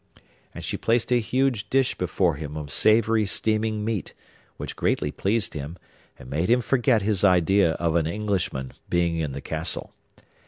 [0.55, 4.15] And she placed a huge dish before him of savoury steaming meat,
[4.57, 5.77] which greatly pleased him,
[6.17, 9.93] and made him forget his idea of an Englishman being in the castle.